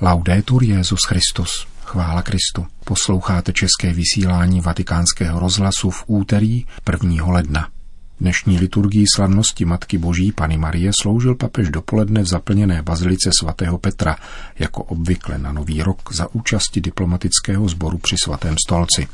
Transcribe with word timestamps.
Laudetur 0.00 0.62
Jezus 0.64 0.98
Christus. 1.08 1.66
Chvála 1.84 2.22
Kristu. 2.22 2.66
Posloucháte 2.84 3.52
české 3.52 3.92
vysílání 3.92 4.60
Vatikánského 4.60 5.40
rozhlasu 5.40 5.90
v 5.90 6.04
úterý 6.06 6.64
1. 7.02 7.26
ledna. 7.26 7.68
Dnešní 8.20 8.58
liturgii 8.58 9.04
slavnosti 9.14 9.64
Matky 9.64 9.98
Boží 9.98 10.32
Pany 10.32 10.58
Marie 10.58 10.90
sloužil 11.02 11.34
papež 11.34 11.70
dopoledne 11.70 12.22
v 12.22 12.26
zaplněné 12.26 12.82
bazilice 12.82 13.30
svatého 13.40 13.78
Petra, 13.78 14.16
jako 14.58 14.82
obvykle 14.82 15.38
na 15.38 15.52
nový 15.52 15.82
rok 15.82 16.14
za 16.14 16.34
účasti 16.34 16.80
diplomatického 16.80 17.68
sboru 17.68 17.98
při 17.98 18.16
svatém 18.24 18.54
stolci. 18.66 19.08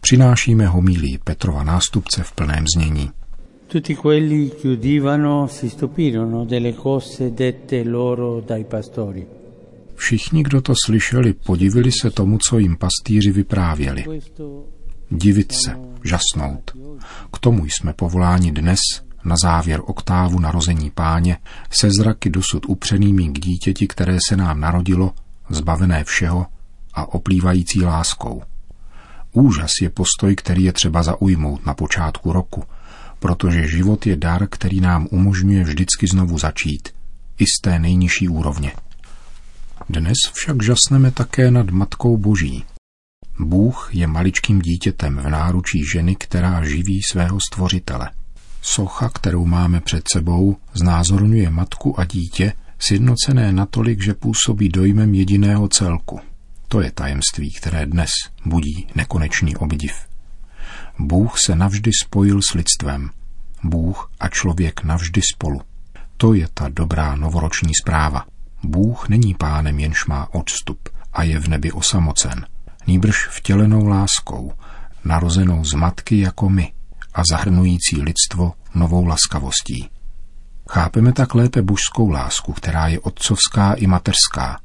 Přinášíme 0.00 0.66
homílii 0.66 1.18
Petrova 1.24 1.64
nástupce 1.64 2.22
v 2.22 2.32
plném 2.32 2.64
znění. 2.76 3.10
Tutti 3.66 3.96
quelli 3.96 4.50
che 4.50 4.68
udivano 4.68 5.48
si 5.48 5.70
stupirono 5.70 6.44
delle 6.44 6.72
cose 6.72 7.30
dette 7.30 7.84
loro 7.84 8.40
dai 8.40 8.64
pastori. 8.64 9.41
Všichni, 10.02 10.42
kdo 10.42 10.60
to 10.60 10.72
slyšeli, 10.86 11.32
podivili 11.32 11.92
se 11.92 12.10
tomu, 12.10 12.38
co 12.48 12.58
jim 12.58 12.76
pastýři 12.76 13.32
vyprávěli. 13.32 14.04
Divit 15.10 15.52
se, 15.52 15.76
žasnout. 16.04 16.70
K 17.32 17.38
tomu 17.38 17.64
jsme 17.64 17.92
povoláni 17.92 18.52
dnes, 18.52 18.80
na 19.24 19.36
závěr 19.42 19.80
oktávu 19.84 20.38
narození 20.38 20.90
páně, 20.90 21.38
se 21.70 21.88
zraky 21.98 22.30
dosud 22.30 22.66
upřenými 22.68 23.28
k 23.28 23.38
dítěti, 23.38 23.86
které 23.86 24.18
se 24.28 24.36
nám 24.36 24.60
narodilo, 24.60 25.14
zbavené 25.50 26.04
všeho 26.04 26.46
a 26.94 27.14
oplývající 27.14 27.82
láskou. 27.84 28.42
Úžas 29.32 29.70
je 29.82 29.90
postoj, 29.90 30.36
který 30.36 30.64
je 30.64 30.72
třeba 30.72 31.02
zaujmout 31.02 31.66
na 31.66 31.74
počátku 31.74 32.32
roku, 32.32 32.64
protože 33.18 33.68
život 33.68 34.06
je 34.06 34.16
dar, 34.16 34.46
který 34.48 34.80
nám 34.80 35.08
umožňuje 35.10 35.64
vždycky 35.64 36.06
znovu 36.06 36.38
začít, 36.38 36.88
i 37.38 37.44
z 37.46 37.60
té 37.62 37.78
nejnižší 37.78 38.28
úrovně. 38.28 38.72
Dnes 39.88 40.16
však 40.32 40.62
žasneme 40.62 41.10
také 41.10 41.50
nad 41.50 41.70
Matkou 41.70 42.16
Boží. 42.16 42.64
Bůh 43.38 43.90
je 43.92 44.06
maličkým 44.06 44.60
dítětem 44.60 45.16
v 45.16 45.30
náručí 45.30 45.84
ženy, 45.92 46.16
která 46.16 46.64
živí 46.64 47.00
svého 47.10 47.38
stvořitele. 47.50 48.10
Socha, 48.62 49.08
kterou 49.08 49.46
máme 49.46 49.80
před 49.80 50.08
sebou, 50.12 50.56
znázorňuje 50.74 51.50
matku 51.50 52.00
a 52.00 52.04
dítě, 52.04 52.52
sjednocené 52.78 53.52
natolik, 53.52 54.02
že 54.02 54.14
působí 54.14 54.68
dojmem 54.68 55.14
jediného 55.14 55.68
celku. 55.68 56.20
To 56.68 56.80
je 56.80 56.92
tajemství, 56.92 57.52
které 57.52 57.86
dnes 57.86 58.10
budí 58.46 58.86
nekonečný 58.94 59.56
obdiv. 59.56 59.92
Bůh 60.98 61.38
se 61.38 61.56
navždy 61.56 61.90
spojil 62.02 62.40
s 62.42 62.54
lidstvem. 62.54 63.10
Bůh 63.64 64.10
a 64.20 64.28
člověk 64.28 64.84
navždy 64.84 65.20
spolu. 65.34 65.60
To 66.16 66.34
je 66.34 66.48
ta 66.54 66.68
dobrá 66.68 67.16
novoroční 67.16 67.72
zpráva. 67.82 68.26
Bůh 68.64 69.08
není 69.08 69.34
pánem, 69.34 69.78
jenž 69.78 70.06
má 70.06 70.34
odstup 70.34 70.88
a 71.12 71.22
je 71.22 71.38
v 71.38 71.48
nebi 71.48 71.72
osamocen, 71.72 72.46
nýbrž 72.86 73.28
vtělenou 73.28 73.86
láskou, 73.86 74.52
narozenou 75.04 75.64
z 75.64 75.74
matky 75.74 76.20
jako 76.20 76.48
my 76.48 76.72
a 77.14 77.22
zahrnující 77.30 78.02
lidstvo 78.02 78.52
novou 78.74 79.06
laskavostí. 79.06 79.90
Chápeme 80.70 81.12
tak 81.12 81.34
lépe 81.34 81.62
božskou 81.62 82.10
lásku, 82.10 82.52
která 82.52 82.88
je 82.88 83.00
otcovská 83.00 83.72
i 83.72 83.86
mateřská, 83.86 84.60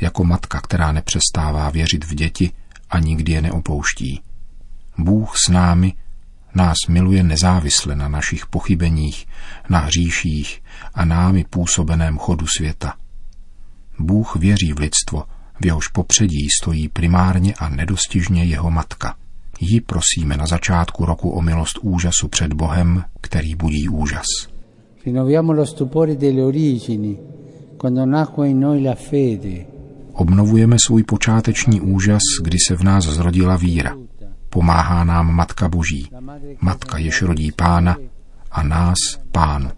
jako 0.00 0.24
matka, 0.24 0.60
která 0.60 0.92
nepřestává 0.92 1.70
věřit 1.70 2.04
v 2.04 2.14
děti 2.14 2.52
a 2.90 2.98
nikdy 2.98 3.32
je 3.32 3.42
neopouští. 3.42 4.22
Bůh 4.98 5.34
s 5.46 5.48
námi 5.48 5.94
nás 6.54 6.76
miluje 6.88 7.22
nezávisle 7.22 7.96
na 7.96 8.08
našich 8.08 8.46
pochybeních, 8.46 9.26
na 9.68 9.78
hříších 9.78 10.62
a 10.94 11.04
námi 11.04 11.44
působeném 11.50 12.18
chodu 12.18 12.46
světa. 12.56 12.94
Bůh 14.00 14.36
věří 14.36 14.72
v 14.72 14.78
lidstvo, 14.78 15.24
v 15.60 15.66
jehož 15.66 15.88
popředí 15.88 16.48
stojí 16.60 16.88
primárně 16.88 17.54
a 17.54 17.68
nedostižně 17.68 18.44
jeho 18.44 18.70
matka. 18.70 19.14
Ji 19.60 19.80
prosíme 19.80 20.36
na 20.36 20.46
začátku 20.46 21.04
roku 21.04 21.30
o 21.30 21.42
milost 21.42 21.78
úžasu 21.82 22.28
před 22.28 22.52
Bohem, 22.52 23.04
který 23.20 23.54
budí 23.54 23.88
úžas. 23.88 24.26
Obnovujeme 30.12 30.76
svůj 30.86 31.02
počáteční 31.02 31.80
úžas, 31.80 32.20
kdy 32.42 32.58
se 32.68 32.76
v 32.76 32.82
nás 32.82 33.04
zrodila 33.04 33.56
víra. 33.56 33.96
Pomáhá 34.50 35.04
nám 35.04 35.34
Matka 35.34 35.68
Boží, 35.68 36.10
Matka 36.60 36.98
jež 36.98 37.22
rodí 37.22 37.52
Pána 37.52 37.96
a 38.50 38.62
nás 38.62 38.98
Pánu. 39.32 39.70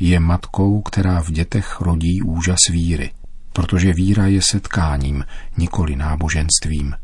Je 0.00 0.20
matkou, 0.20 0.80
která 0.80 1.22
v 1.22 1.30
dětech 1.30 1.80
rodí 1.80 2.22
úžas 2.22 2.58
víry– 2.70 3.10
protože 3.56 3.92
víra 3.92 4.26
je 4.26 4.42
setkáním, 4.42 5.24
nikoli 5.56 5.96
náboženstvím. 5.96 6.94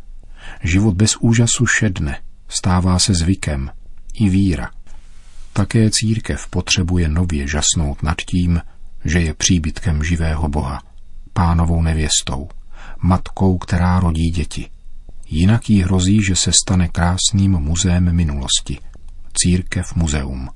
Život 0.62 0.94
bez 0.94 1.16
úžasu 1.16 1.66
šedne, 1.66 2.18
stává 2.48 2.98
se 2.98 3.14
zvykem, 3.14 3.70
i 4.14 4.28
víra. 4.28 4.70
Také 5.52 5.90
církev 5.90 6.46
potřebuje 6.50 7.08
nově 7.08 7.48
žasnout 7.48 8.02
nad 8.02 8.16
tím, 8.16 8.60
že 9.04 9.20
je 9.20 9.34
příbytkem 9.34 10.04
živého 10.04 10.48
Boha, 10.48 10.82
pánovou 11.32 11.82
nevěstou, 11.82 12.48
matkou, 13.02 13.58
která 13.58 14.00
rodí 14.00 14.30
děti. 14.30 14.70
Jinak 15.28 15.70
jí 15.70 15.82
hrozí, 15.82 16.20
že 16.28 16.36
se 16.36 16.52
stane 16.52 16.88
krásným 16.88 17.52
muzeem 17.52 18.16
minulosti. 18.16 18.78
Církev 19.34 19.94
muzeum. 19.94 20.48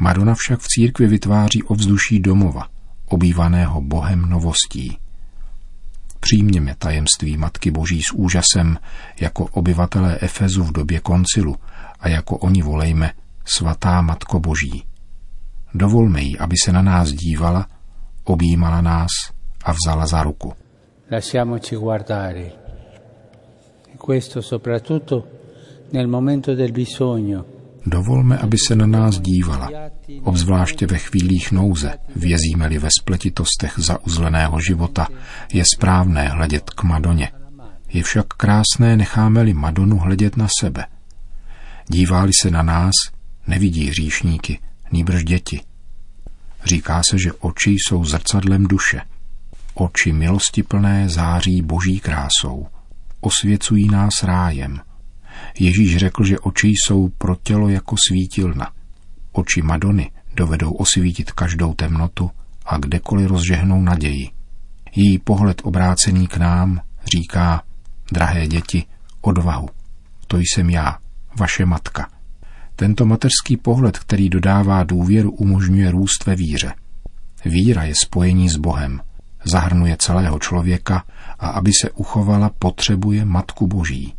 Madonna 0.00 0.34
však 0.34 0.60
v 0.60 0.68
církvi 0.68 1.06
vytváří 1.06 1.62
ovzduší 1.62 2.20
domova, 2.20 2.71
obývaného 3.12 3.80
Bohem 3.80 4.28
novostí. 4.28 4.98
Přijměme 6.20 6.74
tajemství 6.78 7.36
Matky 7.36 7.70
Boží 7.70 8.02
s 8.02 8.12
úžasem 8.12 8.78
jako 9.20 9.44
obyvatelé 9.44 10.18
Efezu 10.20 10.64
v 10.64 10.72
době 10.72 11.00
koncilu 11.00 11.56
a 12.00 12.08
jako 12.08 12.36
oni 12.36 12.62
volejme 12.62 13.12
Svatá 13.44 14.00
Matko 14.00 14.40
Boží. 14.40 14.84
Dovolme 15.74 16.22
jí, 16.22 16.38
aby 16.38 16.54
se 16.64 16.72
na 16.72 16.82
nás 16.82 17.12
dívala, 17.12 17.66
objímala 18.24 18.80
nás 18.80 19.10
a 19.64 19.72
vzala 19.72 20.06
za 20.06 20.22
ruku. 20.22 20.52
Lasciamoci 21.10 21.76
guardare. 21.76 22.52
E 23.92 23.96
questo 23.98 24.42
soprattutto 24.42 25.26
nel 25.92 26.08
momento 26.08 26.54
del 26.54 26.72
bisogno 26.72 27.44
Dovolme, 27.86 28.38
aby 28.38 28.56
se 28.68 28.76
na 28.76 28.86
nás 28.86 29.20
dívala, 29.20 29.70
obzvláště 30.22 30.86
ve 30.86 30.98
chvílích 30.98 31.52
nouze, 31.52 31.94
vězíme-li 32.16 32.78
ve 32.78 32.88
spletitostech 33.00 33.74
zauzleného 33.76 34.60
života, 34.60 35.08
je 35.52 35.64
správné 35.74 36.28
hledět 36.28 36.70
k 36.70 36.82
Madoně. 36.82 37.30
Je 37.88 38.02
však 38.02 38.26
krásné, 38.26 38.96
necháme-li 38.96 39.54
Madonu 39.54 39.98
hledět 39.98 40.36
na 40.36 40.48
sebe. 40.60 40.86
Díváli 41.88 42.32
se 42.40 42.50
na 42.50 42.62
nás, 42.62 42.92
nevidí 43.46 43.88
hříšníky, 43.88 44.58
nýbrž 44.92 45.24
děti. 45.24 45.60
Říká 46.64 47.02
se, 47.10 47.18
že 47.18 47.32
oči 47.32 47.70
jsou 47.70 48.04
zrcadlem 48.04 48.66
duše. 48.66 49.00
Oči 49.74 50.12
milostiplné 50.12 51.08
září 51.08 51.62
boží 51.62 52.00
krásou. 52.00 52.66
Osvěcují 53.20 53.88
nás 53.88 54.22
rájem– 54.22 54.80
Ježíš 55.58 55.96
řekl, 55.96 56.24
že 56.24 56.38
oči 56.38 56.68
jsou 56.68 57.08
pro 57.08 57.36
tělo 57.42 57.68
jako 57.68 57.96
svítilna. 58.08 58.70
Oči 59.32 59.62
Madony 59.62 60.10
dovedou 60.36 60.70
osvítit 60.72 61.32
každou 61.32 61.74
temnotu 61.74 62.30
a 62.66 62.78
kdekoliv 62.78 63.30
rozžehnou 63.30 63.82
naději. 63.82 64.30
Její 64.96 65.18
pohled 65.18 65.60
obrácený 65.64 66.26
k 66.26 66.36
nám 66.36 66.80
říká, 67.12 67.62
drahé 68.12 68.46
děti, 68.46 68.84
odvahu. 69.20 69.68
To 70.26 70.38
jsem 70.38 70.70
já, 70.70 70.98
vaše 71.38 71.64
matka. 71.66 72.08
Tento 72.76 73.06
mateřský 73.06 73.56
pohled, 73.56 73.98
který 73.98 74.28
dodává 74.28 74.84
důvěru, 74.84 75.30
umožňuje 75.32 75.90
růst 75.90 76.26
ve 76.26 76.36
víře. 76.36 76.74
Víra 77.44 77.84
je 77.84 77.94
spojení 78.02 78.48
s 78.48 78.56
Bohem, 78.56 79.00
zahrnuje 79.44 79.96
celého 79.96 80.38
člověka 80.38 81.04
a 81.38 81.48
aby 81.48 81.72
se 81.72 81.90
uchovala, 81.90 82.50
potřebuje 82.58 83.24
Matku 83.24 83.66
Boží. 83.66 84.14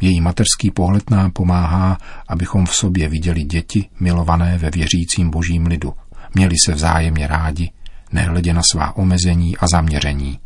Její 0.00 0.20
mateřský 0.20 0.70
pohled 0.70 1.10
nám 1.10 1.30
pomáhá, 1.30 1.98
abychom 2.28 2.66
v 2.66 2.74
sobě 2.74 3.08
viděli 3.08 3.42
děti 3.42 3.88
milované 4.00 4.58
ve 4.58 4.70
věřícím 4.70 5.30
božím 5.30 5.66
lidu. 5.66 5.94
Měli 6.34 6.54
se 6.64 6.74
vzájemně 6.74 7.26
rádi, 7.26 7.70
nehledě 8.12 8.54
na 8.54 8.62
svá 8.72 8.96
omezení 8.96 9.56
a 9.56 9.66
zaměření. 9.72 10.38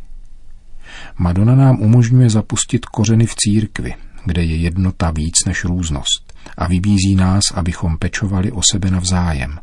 Madonna 1.17 1.55
nám 1.55 1.81
umožňuje 1.81 2.29
zapustit 2.29 2.85
kořeny 2.85 3.25
v 3.25 3.35
církvi, 3.35 3.95
kde 4.25 4.43
je 4.43 4.55
jednota 4.55 5.11
víc 5.11 5.45
než 5.45 5.65
různost 5.65 6.33
a 6.57 6.67
vybízí 6.67 7.15
nás, 7.15 7.43
abychom 7.53 7.97
pečovali 7.97 8.51
o 8.51 8.61
sebe 8.71 8.91
navzájem. 8.91 9.59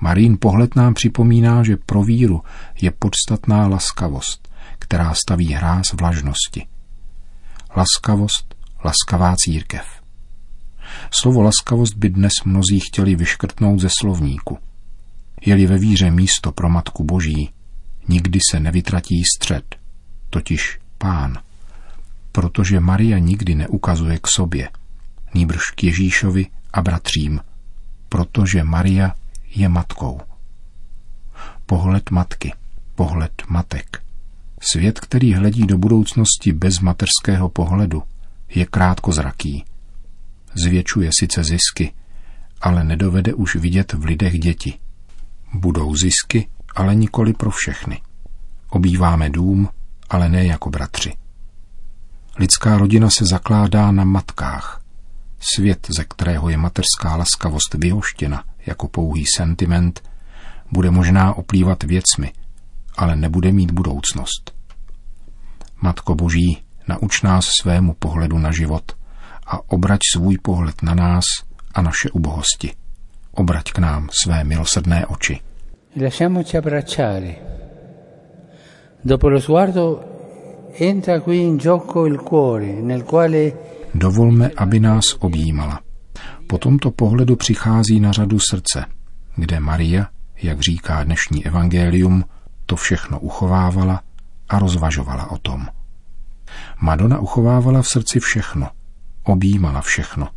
Marín 0.00 0.36
pohled 0.40 0.76
nám 0.76 0.94
připomíná, 0.94 1.62
že 1.62 1.76
pro 1.76 2.02
víru 2.02 2.42
je 2.80 2.90
podstatná 2.90 3.66
laskavost, 3.66 4.48
která 4.78 5.14
staví 5.14 5.52
hráz 5.52 5.92
vlažnosti. 5.92 6.66
Laskavost 7.76 8.54
laskavá 8.84 9.34
církev. 9.36 9.84
Slovo 11.20 11.42
laskavost 11.42 11.96
by 11.96 12.10
dnes 12.10 12.32
mnozí 12.44 12.80
chtěli 12.80 13.14
vyškrtnout 13.14 13.80
ze 13.80 13.88
slovníku. 14.00 14.58
Je-li 15.40 15.66
ve 15.66 15.78
víře 15.78 16.10
místo 16.10 16.52
pro 16.52 16.68
Matku 16.68 17.04
Boží, 17.04 17.50
nikdy 18.08 18.38
se 18.50 18.60
nevytratí 18.60 19.22
střed. 19.36 19.76
totiž 20.30 20.78
pán. 20.98 21.38
Protože 22.32 22.80
Maria 22.80 23.18
nikdy 23.18 23.54
neukazuje 23.54 24.18
k 24.18 24.26
sobě, 24.26 24.70
nýbrž 25.34 25.70
k 25.74 25.84
Ježíšovi 25.84 26.46
a 26.72 26.82
bratřím, 26.82 27.40
protože 28.08 28.64
Maria 28.64 29.14
je 29.54 29.68
matkou. 29.68 30.20
Pohled 31.66 32.10
matky, 32.10 32.52
pohled 32.94 33.42
matek. 33.48 34.02
Svět, 34.60 35.00
který 35.00 35.34
hledí 35.34 35.66
do 35.66 35.78
budoucnosti 35.78 36.52
bez 36.52 36.80
materského 36.80 37.48
pohledu, 37.48 38.02
je 38.54 38.66
krátkozraký. 38.66 39.64
Zvětšuje 40.54 41.10
sice 41.20 41.44
zisky, 41.44 41.92
ale 42.60 42.84
nedovede 42.84 43.34
už 43.34 43.56
vidět 43.56 43.92
v 43.92 44.04
lidech 44.04 44.38
děti. 44.38 44.78
Budou 45.54 45.96
zisky, 45.96 46.48
ale 46.74 46.94
nikoli 46.94 47.32
pro 47.32 47.50
všechny. 47.50 48.00
Obýváme 48.70 49.30
dům, 49.30 49.68
ale 50.10 50.28
ne 50.28 50.44
jako 50.44 50.70
bratři. 50.70 51.14
Lidská 52.38 52.78
rodina 52.78 53.10
se 53.10 53.24
zakládá 53.30 53.92
na 53.92 54.04
matkách. 54.04 54.82
Svět, 55.54 55.86
ze 55.96 56.04
kterého 56.04 56.48
je 56.48 56.56
mateřská 56.56 57.16
laskavost 57.16 57.74
vyhoštěna 57.74 58.44
jako 58.66 58.88
pouhý 58.88 59.24
sentiment, 59.36 60.02
bude 60.72 60.90
možná 60.90 61.34
oplývat 61.34 61.82
věcmi, 61.82 62.32
ale 62.96 63.16
nebude 63.16 63.52
mít 63.52 63.70
budoucnost. 63.70 64.54
Matko 65.80 66.14
Boží, 66.14 66.62
nauč 66.88 67.22
nás 67.22 67.44
svému 67.60 67.94
pohledu 67.94 68.38
na 68.38 68.52
život 68.52 68.92
a 69.46 69.70
obrať 69.70 70.00
svůj 70.14 70.38
pohled 70.38 70.82
na 70.82 70.94
nás 70.94 71.24
a 71.74 71.82
naše 71.82 72.10
ubohosti. 72.10 72.72
Obrať 73.32 73.72
k 73.72 73.78
nám 73.78 74.08
své 74.24 74.44
milosrdné 74.44 75.06
oči. 75.06 75.40
Lasciamoci 75.96 76.58
abbracciare. 76.58 77.34
Dopo 79.04 79.28
lo 79.28 79.40
sguardo 79.40 80.04
entra 80.78 81.20
qui 81.20 81.36
in 81.36 81.58
gioco 81.58 82.06
il 82.06 82.18
cuore, 82.18 82.82
nel 82.82 83.02
quale 83.02 83.52
Dovolme, 83.94 84.50
aby 84.56 84.80
nás 84.80 85.16
objímala. 85.18 85.80
Po 86.46 86.58
tomto 86.58 86.90
pohledu 86.90 87.36
přichází 87.36 88.00
na 88.00 88.12
řadu 88.12 88.38
srdce, 88.38 88.84
kde 89.36 89.60
Maria, 89.60 90.06
jak 90.42 90.60
říká 90.60 91.04
dnešní 91.04 91.46
evangelium, 91.46 92.24
to 92.66 92.76
všechno 92.76 93.20
uchovávala 93.20 94.02
a 94.48 94.58
rozvažovala 94.58 95.30
o 95.30 95.38
tom. 95.38 95.66
Madonna 96.80 97.18
uchovávala 97.18 97.82
v 97.82 97.88
srdci 97.88 98.20
všechno, 98.20 98.70
objímala 99.22 99.80
všechno, 99.80 100.28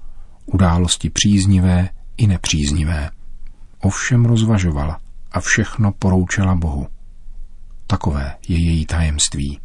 události 0.46 1.10
příznivé 1.10 1.90
i 2.18 2.28
nepříznivé. 2.28 3.10
Ovšem 3.80 4.26
rozvažovala 4.26 5.00
a 5.32 5.40
všechno 5.40 5.92
poroučela 5.92 6.56
Bohu. 6.56 6.88
Takové 7.88 8.36
je 8.48 8.58
její 8.58 8.86
tajemství. 8.86 9.60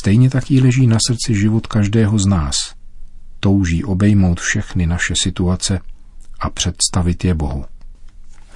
Stejně 0.00 0.30
tak 0.30 0.50
jí 0.50 0.60
leží 0.60 0.86
na 0.86 0.98
srdci 1.06 1.34
život 1.34 1.66
každého 1.66 2.18
z 2.18 2.26
nás. 2.26 2.56
Touží 3.40 3.84
obejmout 3.84 4.40
všechny 4.40 4.86
naše 4.86 5.14
situace 5.22 5.80
a 6.40 6.50
představit 6.50 7.24
je 7.24 7.34
Bohu. 7.34 7.64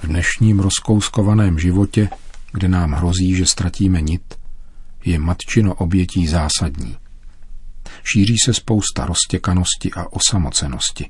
V 0.03 0.07
dnešním 0.07 0.59
rozkouskovaném 0.59 1.59
životě, 1.59 2.09
kde 2.53 2.67
nám 2.67 2.91
hrozí, 2.91 3.35
že 3.35 3.45
ztratíme 3.45 4.01
nit, 4.01 4.37
je 5.07 5.19
matčino 5.19 5.73
obětí 5.73 6.27
zásadní. 6.27 6.97
Šíří 8.03 8.35
se 8.45 8.53
spousta 8.53 9.05
roztěkanosti 9.05 9.91
a 9.91 10.13
osamocenosti. 10.13 11.09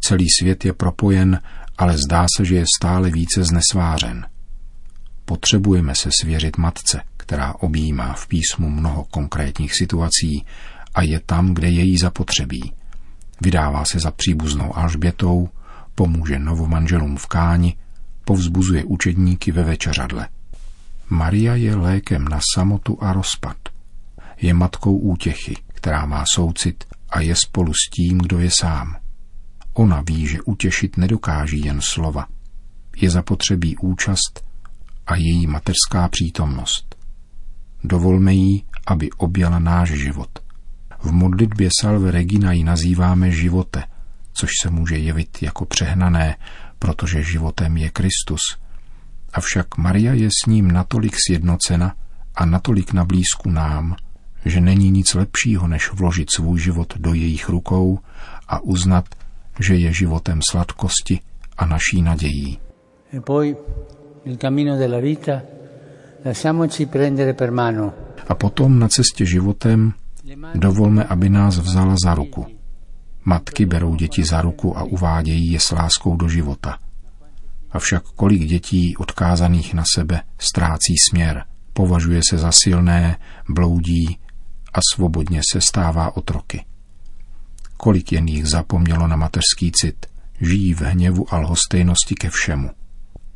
Celý 0.00 0.26
svět 0.40 0.64
je 0.64 0.72
propojen, 0.72 1.40
ale 1.78 1.98
zdá 1.98 2.26
se, 2.36 2.44
že 2.44 2.56
je 2.56 2.64
stále 2.78 3.10
více 3.10 3.44
znesvářen. 3.44 4.26
Potřebujeme 5.24 5.92
se 5.96 6.10
svěřit 6.20 6.56
matce, 6.56 7.02
která 7.16 7.54
objímá 7.54 8.12
v 8.12 8.26
písmu 8.26 8.70
mnoho 8.70 9.04
konkrétních 9.04 9.74
situací 9.74 10.44
a 10.94 11.02
je 11.02 11.20
tam, 11.26 11.54
kde 11.54 11.68
je 11.68 11.82
jí 11.82 11.98
zapotřebí. 11.98 12.72
Vydává 13.40 13.84
se 13.84 13.98
za 13.98 14.10
příbuznou 14.10 14.76
Alžbětou, 14.76 15.48
pomůže 15.94 16.38
novomanželům 16.38 17.16
v 17.16 17.26
káni, 17.26 17.76
povzbuzuje 18.24 18.84
učedníky 18.84 19.52
ve 19.52 19.64
večeřadle. 19.64 20.28
Maria 21.10 21.54
je 21.54 21.76
lékem 21.76 22.24
na 22.24 22.40
samotu 22.54 22.98
a 23.00 23.12
rozpad. 23.12 23.56
Je 24.40 24.54
matkou 24.54 24.98
útěchy, 24.98 25.56
která 25.68 26.06
má 26.06 26.24
soucit 26.34 26.84
a 27.08 27.20
je 27.20 27.34
spolu 27.36 27.72
s 27.72 27.90
tím, 27.90 28.18
kdo 28.18 28.38
je 28.38 28.50
sám. 28.60 28.96
Ona 29.72 30.00
ví, 30.00 30.26
že 30.26 30.42
utěšit 30.42 30.96
nedokáží 30.96 31.60
jen 31.64 31.80
slova. 31.80 32.26
Je 32.96 33.10
zapotřebí 33.10 33.76
účast 33.76 34.44
a 35.06 35.16
její 35.16 35.46
mateřská 35.46 36.08
přítomnost. 36.08 36.96
Dovolme 37.84 38.34
jí, 38.34 38.64
aby 38.86 39.10
objala 39.10 39.58
náš 39.58 39.90
život. 39.90 40.38
V 41.02 41.12
modlitbě 41.12 41.68
Salve 41.80 42.10
Regina 42.10 42.52
ji 42.52 42.64
nazýváme 42.64 43.30
živote, 43.30 43.84
což 44.32 44.50
se 44.62 44.70
může 44.70 44.96
jevit 44.96 45.42
jako 45.42 45.64
přehnané, 45.64 46.36
protože 46.78 47.22
životem 47.22 47.76
je 47.76 47.90
Kristus. 47.90 48.40
Avšak 49.32 49.78
Maria 49.78 50.12
je 50.12 50.28
s 50.28 50.46
ním 50.46 50.70
natolik 50.70 51.16
sjednocena 51.26 51.94
a 52.34 52.46
natolik 52.46 52.92
na 52.92 53.04
blízku 53.04 53.50
nám, 53.50 53.96
že 54.44 54.60
není 54.60 54.90
nic 54.90 55.14
lepšího, 55.14 55.68
než 55.68 55.92
vložit 55.92 56.28
svůj 56.36 56.60
život 56.60 56.94
do 56.96 57.14
jejich 57.14 57.48
rukou 57.48 57.98
a 58.48 58.60
uznat, 58.60 59.04
že 59.60 59.74
je 59.74 59.92
životem 59.92 60.40
sladkosti 60.50 61.20
a 61.58 61.66
naší 61.66 62.02
nadějí. 62.02 62.58
A 68.28 68.34
potom 68.34 68.78
na 68.78 68.88
cestě 68.88 69.26
životem 69.26 69.92
dovolme, 70.54 71.04
aby 71.04 71.28
nás 71.28 71.58
vzala 71.58 71.94
za 72.04 72.14
ruku. 72.14 72.46
Matky 73.24 73.66
berou 73.66 73.94
děti 73.94 74.24
za 74.24 74.40
ruku 74.40 74.78
a 74.78 74.82
uvádějí 74.82 75.52
je 75.52 75.60
s 75.60 75.70
láskou 75.70 76.16
do 76.16 76.28
života. 76.28 76.78
Avšak 77.72 78.02
kolik 78.04 78.42
dětí 78.44 78.96
odkázaných 78.96 79.74
na 79.74 79.84
sebe 79.94 80.22
ztrácí 80.38 80.94
směr, 81.10 81.44
považuje 81.72 82.20
se 82.30 82.38
za 82.38 82.50
silné, 82.52 83.18
bloudí 83.48 84.18
a 84.72 84.78
svobodně 84.94 85.40
se 85.52 85.60
stává 85.60 86.16
otroky. 86.16 86.64
Kolik 87.76 88.12
jen 88.12 88.28
jich 88.28 88.46
zapomnělo 88.46 89.06
na 89.06 89.16
mateřský 89.16 89.72
cit, 89.72 90.06
žijí 90.40 90.74
v 90.74 90.80
hněvu 90.80 91.34
a 91.34 91.38
lhostejnosti 91.38 92.14
ke 92.14 92.30
všemu. 92.30 92.70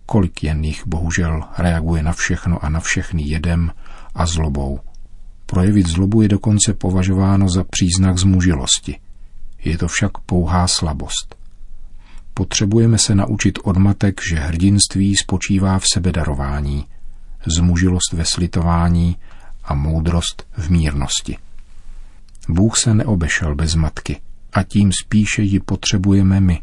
Kolik 0.06 0.42
jen 0.42 0.64
jich 0.64 0.86
bohužel 0.86 1.42
reaguje 1.58 2.02
na 2.02 2.12
všechno 2.12 2.64
a 2.64 2.68
na 2.68 2.80
všechny 2.80 3.22
jedem 3.28 3.72
a 4.14 4.26
zlobou. 4.26 4.80
Projevit 5.46 5.86
zlobu 5.86 6.22
je 6.22 6.28
dokonce 6.28 6.74
považováno 6.74 7.48
za 7.48 7.64
příznak 7.64 8.18
zmužilosti. 8.18 9.00
Je 9.64 9.78
to 9.78 9.88
však 9.88 10.18
pouhá 10.18 10.68
slabost. 10.68 11.36
Potřebujeme 12.34 12.98
se 12.98 13.14
naučit 13.14 13.58
od 13.64 13.76
matek, 13.76 14.20
že 14.30 14.36
hrdinství 14.36 15.16
spočívá 15.16 15.78
v 15.78 15.84
sebedarování, 15.92 16.86
zmužilost 17.46 18.12
ve 18.12 18.24
slitování 18.24 19.16
a 19.64 19.74
moudrost 19.74 20.46
v 20.56 20.70
mírnosti. 20.70 21.36
Bůh 22.48 22.76
se 22.76 22.94
neobešel 22.94 23.54
bez 23.54 23.74
matky 23.74 24.20
a 24.52 24.62
tím 24.62 24.92
spíše 24.92 25.42
ji 25.42 25.60
potřebujeme 25.60 26.40
my. 26.40 26.62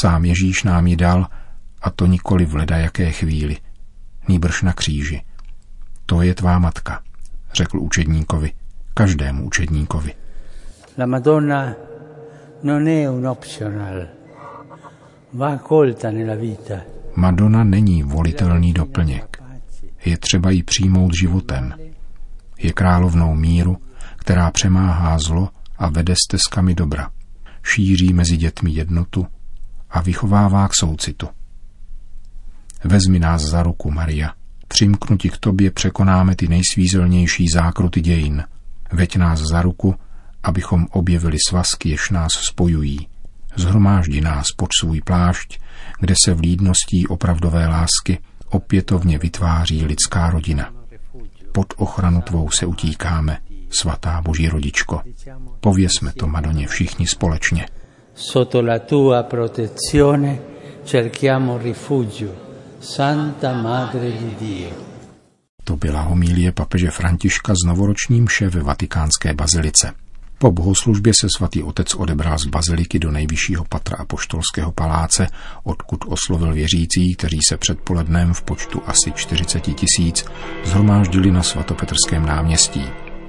Sám 0.00 0.24
Ježíš 0.24 0.62
nám 0.62 0.86
ji 0.86 0.96
dal 0.96 1.26
a 1.82 1.90
to 1.90 2.06
nikoli 2.06 2.44
v 2.44 2.54
ledajaké 2.54 3.12
chvíli, 3.12 3.56
nýbrž 4.28 4.62
na 4.62 4.72
kříži. 4.72 5.22
To 6.06 6.22
je 6.22 6.34
tvá 6.34 6.58
matka, 6.58 7.02
řekl 7.54 7.80
učedníkovi, 7.80 8.52
každému 8.94 9.46
učedníkovi. 9.46 10.14
La 10.98 11.06
Madonna 11.06 11.74
non 12.62 12.88
è 12.88 13.10
un 13.10 13.28
optional, 13.28 14.08
Madonna 17.16 17.64
není 17.64 18.02
volitelný 18.02 18.72
doplněk. 18.72 19.42
Je 20.04 20.18
třeba 20.18 20.50
ji 20.50 20.62
přijmout 20.62 21.12
životem. 21.22 21.74
Je 22.58 22.72
královnou 22.72 23.34
míru, 23.34 23.76
která 24.16 24.50
přemáhá 24.50 25.18
zlo 25.18 25.48
a 25.78 25.88
vede 25.88 26.14
stezkami 26.26 26.74
dobra. 26.74 27.10
Šíří 27.62 28.12
mezi 28.12 28.36
dětmi 28.36 28.70
jednotu 28.70 29.26
a 29.90 30.00
vychovává 30.00 30.68
k 30.68 30.74
soucitu. 30.74 31.28
Vezmi 32.84 33.18
nás 33.18 33.42
za 33.42 33.62
ruku, 33.62 33.90
Maria. 33.90 34.32
Přimknuti 34.68 35.30
k 35.30 35.38
tobě 35.38 35.70
překonáme 35.70 36.36
ty 36.36 36.48
nejsvízelnější 36.48 37.48
zákruty 37.48 38.00
dějin. 38.00 38.44
Veď 38.92 39.16
nás 39.16 39.40
za 39.40 39.62
ruku, 39.62 39.94
abychom 40.42 40.86
objevili 40.90 41.36
svazky, 41.48 41.88
jež 41.88 42.10
nás 42.10 42.30
spojují. 42.50 43.11
Zhromáždi 43.56 44.20
nás 44.20 44.46
pod 44.56 44.68
svůj 44.80 45.00
plášť, 45.00 45.60
kde 46.00 46.14
se 46.24 46.34
vlídností 46.34 47.06
opravdové 47.06 47.66
lásky 47.66 48.18
opětovně 48.50 49.18
vytváří 49.18 49.84
lidská 49.84 50.30
rodina. 50.30 50.72
Pod 51.52 51.74
ochranu 51.76 52.22
tvou 52.22 52.50
se 52.50 52.66
utíkáme, 52.66 53.38
svatá 53.70 54.22
boží 54.22 54.48
rodičko. 54.48 55.02
Pověsme 55.60 56.12
to 56.12 56.26
Madoně 56.26 56.66
všichni 56.66 57.06
společně. 57.06 57.66
Sotto 58.14 58.62
la 58.62 58.78
tua 58.78 59.22
protezione 59.22 60.38
cerchiamo 60.84 61.58
rifugio, 61.58 62.30
Santa 62.80 63.54
Madre 63.54 64.10
di 64.10 64.36
Dio. 64.40 64.70
To 65.64 65.76
byla 65.76 66.00
homílie 66.00 66.52
papeže 66.52 66.90
Františka 66.90 67.54
z 67.54 67.66
novoroční 67.66 68.20
mše 68.20 68.48
ve 68.48 68.62
vatikánské 68.62 69.34
bazilice. 69.34 69.92
Po 70.42 70.52
bohoslužbě 70.52 71.12
se 71.20 71.26
svatý 71.36 71.62
otec 71.62 71.94
odebral 71.94 72.38
z 72.38 72.46
baziliky 72.46 72.98
do 72.98 73.10
nejvyššího 73.10 73.64
patra 73.64 73.96
apoštolského 73.96 74.72
paláce, 74.72 75.26
odkud 75.64 76.04
oslovil 76.06 76.54
věřící, 76.54 77.14
kteří 77.14 77.38
se 77.48 77.56
předpolednem 77.56 78.34
v 78.34 78.42
počtu 78.42 78.82
asi 78.86 79.12
40 79.12 79.60
tisíc 79.60 80.24
zhromáždili 80.64 81.30
na 81.30 81.42
svatopetrském 81.42 82.26
náměstí. 82.26 82.84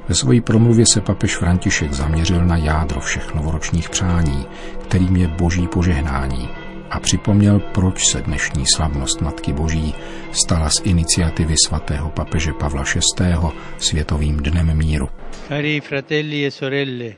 Ve 0.10 0.15
své 0.15 0.41
promluvě 0.41 0.86
se 0.86 1.01
papež 1.01 1.38
František 1.38 1.93
zaměřil 1.93 2.46
na 2.46 2.58
jádro 2.58 3.01
všech 3.01 3.34
novoročních 3.34 3.89
přání, 3.89 4.46
kterým 4.88 5.15
je 5.15 5.27
boží 5.27 5.67
požehnání 5.67 6.50
a 6.91 7.00
připomněl, 7.00 7.60
proč 7.60 8.12
se 8.12 8.22
dnešní 8.22 8.65
slavnost 8.75 9.22
Matky 9.22 9.53
Boží 9.53 9.93
stala 10.32 10.70
z 10.70 10.82
iniciativy 10.84 11.55
svatého 11.67 12.10
papeže 12.10 12.53
Pavla 12.53 12.84
VI. 12.84 13.36
Světovým 13.77 14.38
dnem 14.38 14.77
míru. 14.77 15.10
Cari 15.47 15.81
fratelli 15.81 16.45
e 16.45 16.49
sorelle, 16.49 17.17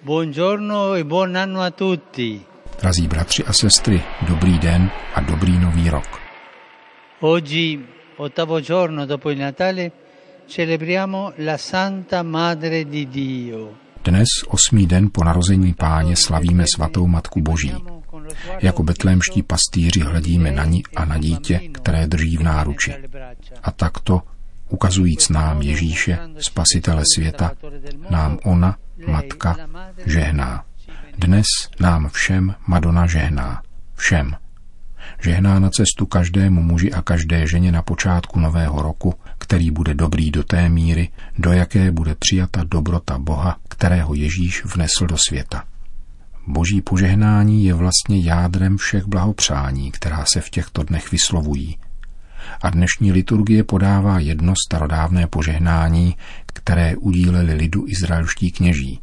buongiorno 0.00 0.94
e 0.94 1.04
buon 1.04 1.34
anno 1.36 1.62
a 1.62 1.70
tutti. 1.70 2.44
Drazí 2.80 3.06
bratři 3.08 3.44
a 3.44 3.52
sestry, 3.52 4.02
dobrý 4.28 4.58
den 4.58 4.90
a 5.14 5.20
dobrý 5.20 5.58
nový 5.58 5.90
rok. 5.90 6.20
Oggi, 7.20 7.86
ottavo 8.16 8.60
giorno 8.60 9.06
dopo 9.06 9.30
il 9.30 9.38
Natale, 9.38 9.92
celebriamo 10.46 11.32
la 11.36 11.56
Santa 11.56 12.22
Madre 12.22 12.84
di 12.84 13.08
Dio. 13.08 13.78
Dnes, 14.04 14.28
osmý 14.48 14.86
den 14.86 15.10
po 15.12 15.24
narození 15.24 15.74
páně, 15.74 16.16
slavíme 16.16 16.64
svatou 16.74 17.06
Matku 17.06 17.40
Boží. 17.40 17.74
Jako 18.62 18.82
betlémští 18.82 19.42
pastýři 19.42 20.00
hledíme 20.00 20.52
na 20.52 20.64
ní 20.64 20.82
a 20.96 21.04
na 21.04 21.18
dítě, 21.18 21.60
které 21.72 22.06
drží 22.06 22.36
v 22.36 22.42
náruči. 22.42 22.94
A 23.62 23.70
takto, 23.70 24.22
ukazujíc 24.72 25.28
nám 25.28 25.62
Ježíše, 25.62 26.18
spasitele 26.38 27.02
světa, 27.14 27.50
nám 28.10 28.38
ona, 28.44 28.76
matka, 29.06 29.56
žehná. 30.06 30.64
Dnes 31.18 31.46
nám 31.80 32.08
všem 32.08 32.54
Madonna 32.66 33.06
žehná. 33.06 33.62
Všem. 33.94 34.36
Žehná 35.22 35.58
na 35.58 35.70
cestu 35.70 36.06
každému 36.06 36.62
muži 36.62 36.92
a 36.92 37.02
každé 37.02 37.46
ženě 37.46 37.72
na 37.72 37.82
počátku 37.82 38.40
nového 38.40 38.82
roku, 38.82 39.14
který 39.38 39.70
bude 39.70 39.94
dobrý 39.94 40.30
do 40.30 40.44
té 40.44 40.68
míry, 40.68 41.08
do 41.38 41.52
jaké 41.52 41.90
bude 41.90 42.14
přijata 42.14 42.64
dobrota 42.64 43.18
Boha, 43.18 43.56
kterého 43.68 44.14
Ježíš 44.14 44.64
vnesl 44.64 45.06
do 45.06 45.16
světa. 45.28 45.64
Boží 46.46 46.80
požehnání 46.80 47.64
je 47.64 47.74
vlastně 47.74 48.20
jádrem 48.20 48.76
všech 48.76 49.04
blahopřání, 49.04 49.92
která 49.92 50.24
se 50.24 50.40
v 50.40 50.50
těchto 50.50 50.82
dnech 50.82 51.12
vyslovují. 51.12 51.76
A 52.62 52.70
dnešní 52.70 53.12
liturgie 53.12 53.64
podává 53.64 54.18
jedno 54.18 54.54
starodávné 54.66 55.26
požehnání, 55.26 56.16
které 56.46 56.96
udíleli 56.96 57.54
lidu 57.54 57.84
izraelští 57.88 58.52
kněží. 58.52 59.00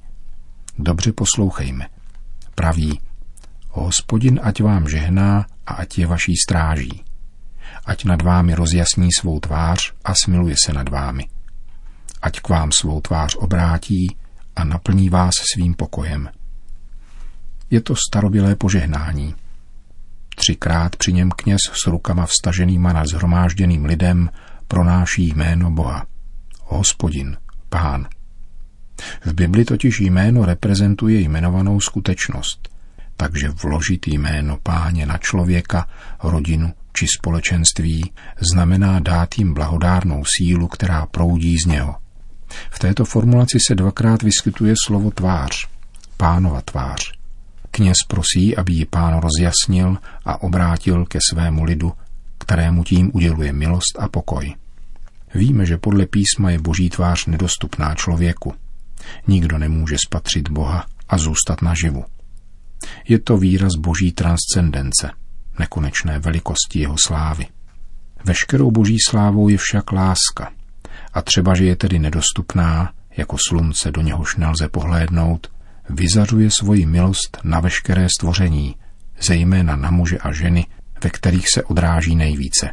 Dobře 0.78 1.12
poslouchejme. 1.12 1.88
Praví, 2.56 3.00
Hospodin 3.70 4.40
ať 4.44 4.62
vám 4.62 4.90
žehná 4.90 5.46
a 5.68 5.74
ať 5.74 5.98
je 5.98 6.08
vaší 6.08 6.36
stráží. 6.36 7.04
Ať 7.86 8.06
nad 8.06 8.22
vámi 8.22 8.56
rozjasní 8.56 9.10
svou 9.20 9.40
tvář 9.40 9.94
a 10.06 10.14
smiluje 10.24 10.56
se 10.66 10.74
nad 10.74 10.90
vámi. 10.90 11.28
Ať 12.22 12.40
k 12.40 12.50
vám 12.50 12.72
svou 12.72 13.02
tvář 13.02 13.36
obrátí 13.36 14.18
a 14.56 14.64
naplní 14.64 15.10
vás 15.10 15.34
svým 15.54 15.74
pokojem. 15.74 16.30
Je 17.70 17.82
to 17.82 17.96
starobilé 17.96 18.56
požehnání. 18.56 19.36
Třikrát 20.40 20.96
při 20.96 21.14
něm 21.14 21.32
kněz 21.32 21.60
s 21.84 21.88
rukama 21.88 22.26
vstaženýma 22.26 22.94
nad 22.94 23.06
zhromážděným 23.06 23.86
lidem 23.86 24.30
pronáší 24.68 25.28
jméno 25.28 25.72
Boha. 25.72 26.06
Hospodin, 26.64 27.38
Pán. 27.70 28.08
V 29.26 29.34
Bibli 29.34 29.66
totiž 29.66 30.00
jméno 30.00 30.46
reprezentuje 30.46 31.22
jmenovanou 31.22 31.80
skutečnost, 31.80 32.70
takže 33.18 33.50
vložit 33.50 34.08
jméno 34.08 34.58
páně 34.64 35.06
na 35.06 35.18
člověka, 35.18 35.88
rodinu 36.24 36.74
či 36.94 37.06
společenství 37.18 38.12
znamená 38.54 39.00
dát 39.00 39.38
jim 39.38 39.54
blahodárnou 39.54 40.24
sílu, 40.38 40.68
která 40.68 41.06
proudí 41.06 41.56
z 41.58 41.66
něho. 41.66 41.96
V 42.72 42.80
této 42.80 43.06
formulaci 43.06 43.58
se 43.68 43.76
dvakrát 43.76 44.24
vyskytuje 44.24 44.74
slovo 44.86 45.12
tvář, 45.12 45.68
pánova 46.18 46.62
tvář. 46.62 47.19
Kněz 47.72 47.98
prosí, 48.08 48.58
aby 48.58 48.74
ji 48.74 48.86
pán 48.86 49.20
rozjasnil 49.20 49.98
a 50.26 50.42
obrátil 50.42 51.06
ke 51.06 51.20
svému 51.30 51.64
lidu, 51.64 51.94
kterému 52.38 52.84
tím 52.84 53.12
uděluje 53.14 53.54
milost 53.54 54.00
a 54.00 54.08
pokoj. 54.08 54.56
Víme, 55.34 55.66
že 55.66 55.78
podle 55.78 56.06
písma 56.06 56.52
je 56.52 56.60
boží 56.60 56.90
tvář 56.90 57.26
nedostupná 57.26 57.96
člověku. 57.96 58.54
Nikdo 59.28 59.58
nemůže 59.58 59.96
spatřit 60.06 60.50
Boha 60.50 60.86
a 61.10 61.18
zůstat 61.18 61.62
naživu. 61.62 62.06
Je 63.08 63.20
to 63.20 63.38
výraz 63.38 63.76
boží 63.76 64.12
transcendence, 64.12 65.12
nekonečné 65.60 66.20
velikosti 66.20 66.80
jeho 66.80 66.96
slávy. 67.06 67.46
Veškerou 68.26 68.72
boží 68.72 68.98
slávou 69.08 69.50
je 69.50 69.58
však 69.58 69.92
láska. 69.92 70.52
A 71.14 71.22
třeba, 71.22 71.56
že 71.56 71.66
je 71.66 71.76
tedy 71.76 72.00
nedostupná, 72.00 72.94
jako 73.18 73.38
slunce, 73.48 73.92
do 73.92 74.02
něhož 74.02 74.36
nelze 74.36 74.68
pohlédnout, 74.68 75.52
vyzařuje 75.90 76.50
svoji 76.52 76.86
milost 76.86 77.38
na 77.44 77.60
veškeré 77.60 78.08
stvoření, 78.18 78.76
zejména 79.22 79.76
na 79.76 79.92
muže 79.92 80.18
a 80.18 80.32
ženy, 80.32 80.66
ve 81.04 81.10
kterých 81.10 81.46
se 81.54 81.64
odráží 81.64 82.16
nejvíce. 82.16 82.70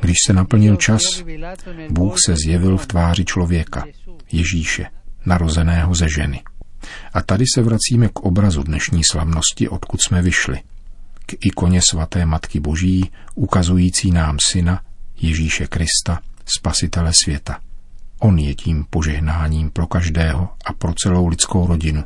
Když 0.00 0.16
se 0.26 0.32
naplnil 0.32 0.76
čas, 0.76 1.02
Bůh 1.90 2.14
se 2.26 2.34
zjevil 2.44 2.76
v 2.76 2.86
tváři 2.86 3.24
člověka, 3.24 3.84
Ježíše, 4.32 4.86
narozeného 5.26 5.94
ze 5.94 6.08
ženy. 6.08 6.42
A 7.12 7.22
tady 7.22 7.44
se 7.54 7.62
vracíme 7.62 8.08
k 8.08 8.20
obrazu 8.20 8.62
dnešní 8.62 9.02
slavnosti, 9.10 9.68
odkud 9.68 10.02
jsme 10.02 10.22
vyšli. 10.22 10.60
K 11.26 11.34
ikoně 11.46 11.80
svaté 11.90 12.26
Matky 12.26 12.60
Boží, 12.60 13.10
ukazující 13.34 14.10
nám 14.10 14.36
syna 14.50 14.80
Ježíše 15.20 15.66
Krista, 15.66 16.20
spasitele 16.56 17.12
světa. 17.24 17.60
On 18.18 18.38
je 18.38 18.54
tím 18.54 18.86
požehnáním 18.90 19.70
pro 19.70 19.86
každého 19.86 20.48
a 20.66 20.72
pro 20.72 20.94
celou 20.94 21.26
lidskou 21.26 21.66
rodinu. 21.66 22.04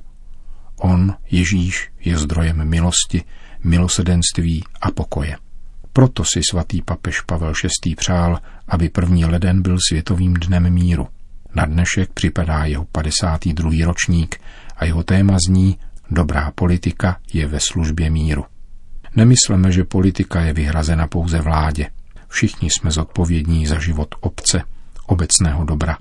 On, 0.77 1.15
Ježíš, 1.31 1.91
je 2.01 2.19
zdrojem 2.19 2.69
milosti, 2.69 3.25
milosedenství 3.65 4.65
a 4.81 4.91
pokoje. 4.91 5.37
Proto 5.93 6.25
si 6.25 6.41
svatý 6.51 6.83
papež 6.83 7.21
Pavel 7.21 7.53
VI. 7.87 7.95
přál, 7.95 8.39
aby 8.69 8.89
první 8.89 9.25
leden 9.25 9.63
byl 9.63 9.77
světovým 9.89 10.35
dnem 10.35 10.71
míru. 10.71 11.09
Na 11.55 11.67
dnešek 11.67 12.13
připadá 12.13 12.65
jeho 12.65 12.85
52. 12.85 13.71
ročník 13.85 14.41
a 14.77 14.85
jeho 14.85 15.03
téma 15.03 15.37
zní 15.49 15.79
Dobrá 16.11 16.51
politika 16.51 17.17
je 17.33 17.47
ve 17.47 17.59
službě 17.61 18.11
míru. 18.11 18.45
Nemysleme, 19.17 19.73
že 19.73 19.85
politika 19.85 20.41
je 20.41 20.53
vyhrazena 20.53 21.07
pouze 21.07 21.41
vládě. 21.41 21.87
Všichni 22.29 22.71
jsme 22.71 22.91
zodpovědní 22.91 23.67
za 23.67 23.79
život 23.79 24.15
obce, 24.21 24.63
obecného 25.11 25.65
dobra. 25.65 25.97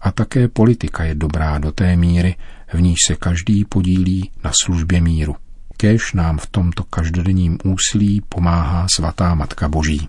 A 0.00 0.12
také 0.12 0.48
politika 0.48 1.04
je 1.04 1.14
dobrá 1.14 1.58
do 1.58 1.72
té 1.72 1.96
míry, 1.96 2.36
v 2.72 2.80
níž 2.80 2.98
se 3.06 3.14
každý 3.14 3.64
podílí 3.64 4.30
na 4.44 4.52
službě 4.64 5.00
míru. 5.00 5.36
Kéž 5.76 6.12
nám 6.12 6.38
v 6.38 6.46
tomto 6.46 6.84
každodenním 6.84 7.58
úsilí 7.64 8.20
pomáhá 8.28 8.86
svatá 8.96 9.34
Matka 9.34 9.68
Boží. 9.68 10.08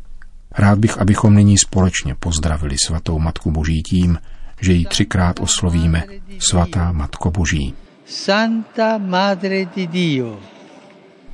Rád 0.58 0.80
bych, 0.80 0.98
abychom 0.98 1.36
nyní 1.36 1.58
společně 1.58 2.16
pozdravili 2.16 2.76
svatou 2.86 3.20
Matku 3.20 3.52
Boží 3.52 3.82
tím, 3.84 4.18
že 4.62 4.74
ji 4.74 4.86
třikrát 4.86 5.40
oslovíme 5.40 6.04
Svatá 6.40 6.92
Matko 6.92 7.32
Boží. 7.32 7.74
Santa 8.06 8.98
Madre 8.98 9.66
di 9.66 9.88
Dio. 9.88 10.40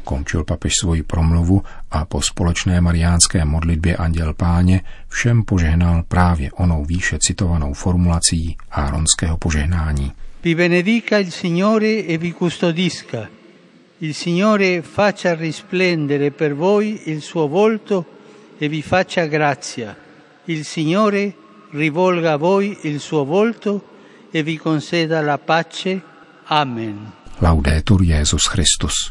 Končil 0.03 0.43
papež 0.43 0.73
svoji 0.81 1.03
promluvu 1.03 1.63
a 1.91 2.05
po 2.05 2.21
společné 2.21 2.81
mariánské 2.81 3.45
modlitbě 3.45 3.95
Anděl 3.95 4.33
Páně 4.33 4.81
všem 5.07 5.43
požehnal 5.43 6.03
právě 6.07 6.51
onou 6.51 6.85
výše 6.85 7.17
citovanou 7.19 7.73
formulací 7.73 8.57
áronského 8.71 9.37
požehnání. 9.37 10.11
Vi 10.43 10.55
benedica 10.55 11.17
il 11.17 11.31
Signore 11.31 12.01
e 12.07 12.17
vi 12.17 12.33
custodisca. 12.33 13.27
Il 14.01 14.13
Signore 14.13 14.81
faccia 14.81 15.35
risplendere 15.35 16.31
per 16.31 16.55
voi 16.55 17.01
il 17.05 17.21
suo 17.21 17.47
volto 17.47 18.05
e 18.57 18.67
vi 18.67 18.81
faccia 18.81 19.25
grazia. 19.25 19.95
Il 20.45 20.65
Signore 20.65 21.33
rivolga 21.71 22.33
a 22.33 22.37
voi 22.37 22.77
il 22.83 22.99
suo 22.99 23.23
volto 23.25 23.83
e 24.31 24.43
vi 24.43 24.57
conceda 24.57 25.21
la 25.21 25.37
pace. 25.37 26.01
Amen. 26.45 27.11
Laudetur 27.39 28.01
Jesus 28.01 28.47
Christus. 28.47 29.09